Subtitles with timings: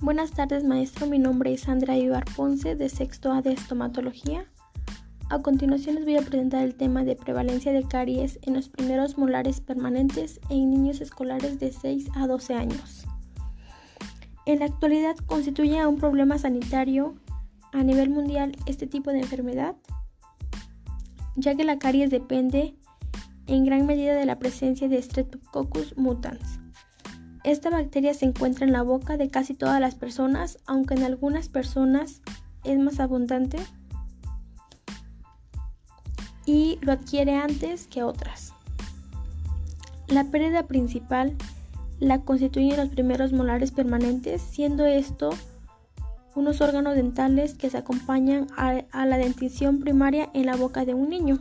[0.00, 1.08] Buenas tardes, maestro.
[1.08, 4.46] Mi nombre es Sandra Ibar Ponce, de sexto A de estomatología.
[5.28, 9.18] A continuación les voy a presentar el tema de prevalencia de caries en los primeros
[9.18, 13.06] molares permanentes en niños escolares de 6 a 12 años.
[14.46, 17.16] En la actualidad constituye un problema sanitario
[17.72, 19.74] a nivel mundial este tipo de enfermedad,
[21.34, 22.76] ya que la caries depende
[23.48, 26.60] en gran medida de la presencia de Streptococcus mutans.
[27.48, 31.48] Esta bacteria se encuentra en la boca de casi todas las personas, aunque en algunas
[31.48, 32.20] personas
[32.62, 33.56] es más abundante
[36.44, 38.52] y lo adquiere antes que otras.
[40.08, 41.36] La pérdida principal
[41.98, 45.30] la constituyen los primeros molares permanentes, siendo esto
[46.34, 51.08] unos órganos dentales que se acompañan a, la dentición primaria en la boca de un
[51.08, 51.38] niño.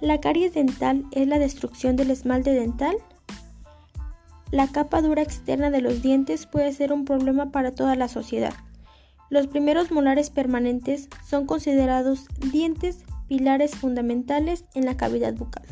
[0.00, 2.94] La caries dental es la destrucción del esmalte dental.
[4.52, 8.52] La capa dura externa de los dientes puede ser un problema para toda la sociedad.
[9.30, 15.64] Los primeros molares permanentes son considerados dientes pilares fundamentales en la cavidad bucal.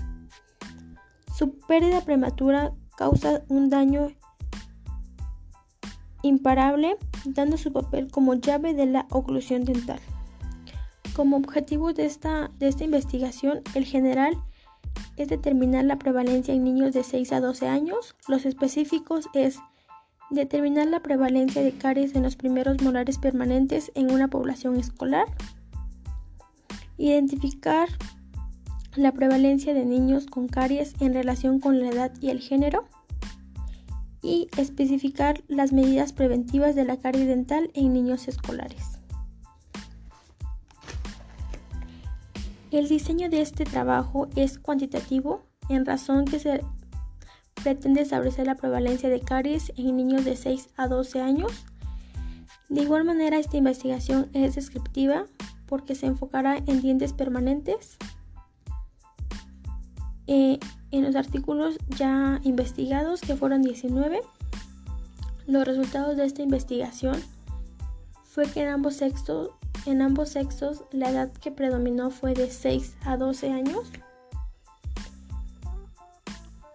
[1.36, 4.12] Su pérdida prematura causa un daño
[6.22, 10.00] imparable, dando su papel como llave de la oclusión dental.
[11.14, 14.42] Como objetivo de esta, de esta investigación, el general
[15.20, 18.16] es determinar la prevalencia en niños de 6 a 12 años.
[18.26, 19.58] Los específicos es
[20.30, 25.26] determinar la prevalencia de caries en los primeros molares permanentes en una población escolar.
[26.96, 27.88] Identificar
[28.96, 32.86] la prevalencia de niños con caries en relación con la edad y el género.
[34.22, 38.99] Y especificar las medidas preventivas de la caries dental en niños escolares.
[42.70, 46.64] El diseño de este trabajo es cuantitativo en razón que se
[47.62, 51.52] pretende establecer la prevalencia de caries en niños de 6 a 12 años.
[52.68, 55.24] De igual manera, esta investigación es descriptiva
[55.66, 57.96] porque se enfocará en dientes permanentes.
[60.28, 60.60] Eh,
[60.92, 64.20] en los artículos ya investigados, que fueron 19,
[65.46, 67.16] los resultados de esta investigación
[68.22, 69.50] fue que en ambos sexos
[69.86, 73.90] en ambos sexos, la edad que predominó fue de 6 a 12 años.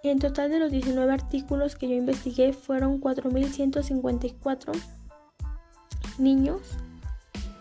[0.04, 4.72] En total de los 19 artículos que yo investigué fueron 4.154
[6.20, 6.62] niños,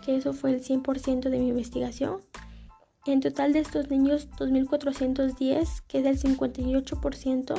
[0.04, 2.20] que eso fue el 100% de mi investigación.
[3.06, 7.54] En total de estos niños, 2.410, que es el 58%,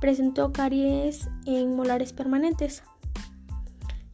[0.00, 2.82] presentó caries en molares permanentes.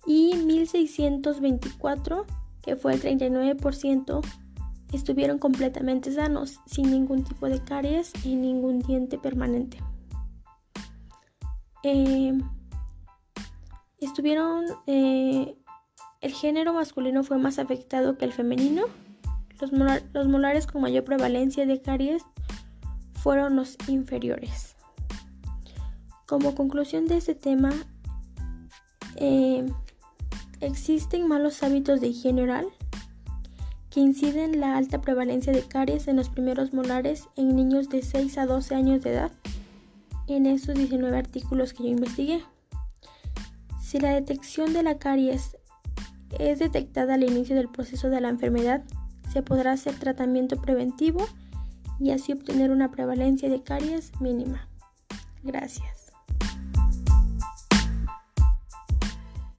[0.07, 2.25] Y 1.624
[2.63, 4.21] que fue el 39%,
[4.93, 9.79] estuvieron completamente sanos, sin ningún tipo de caries y ningún diente permanente.
[11.83, 12.39] Eh,
[14.01, 15.57] estuvieron, eh,
[16.21, 18.85] el género masculino fue más afectado que el femenino.
[19.61, 19.73] Los,
[20.13, 22.23] los, molares con mayor prevalencia de caries
[23.15, 24.77] fueron los inferiores.
[26.27, 27.71] Como conclusión de este tema,
[29.17, 29.67] eh,
[30.61, 32.67] Existen malos hábitos de higiene oral
[33.91, 38.03] que inciden en la alta prevalencia de caries en los primeros molares en niños de
[38.03, 39.33] 6 a 12 años de edad
[40.27, 42.43] en estos 19 artículos que yo investigué.
[43.81, 45.57] Si la detección de la caries
[46.39, 48.85] es detectada al inicio del proceso de la enfermedad,
[49.33, 51.27] se podrá hacer tratamiento preventivo
[51.99, 54.69] y así obtener una prevalencia de caries mínima.
[55.43, 56.08] Gracias.